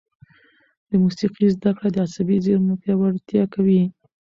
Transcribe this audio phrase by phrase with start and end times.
[0.89, 3.81] د موسیقي زده کړه د عصبي زېرمو پیاوړتیا کوي.